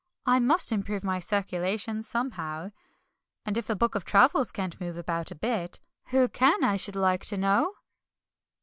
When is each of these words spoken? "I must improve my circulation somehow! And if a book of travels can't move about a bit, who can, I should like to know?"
"I 0.25 0.39
must 0.39 0.71
improve 0.71 1.03
my 1.03 1.19
circulation 1.19 2.01
somehow! 2.01 2.71
And 3.45 3.55
if 3.55 3.69
a 3.69 3.75
book 3.75 3.93
of 3.93 4.03
travels 4.03 4.51
can't 4.51 4.81
move 4.81 4.97
about 4.97 5.29
a 5.29 5.35
bit, 5.35 5.79
who 6.07 6.27
can, 6.27 6.63
I 6.63 6.75
should 6.75 6.95
like 6.95 7.23
to 7.25 7.37
know?" 7.37 7.75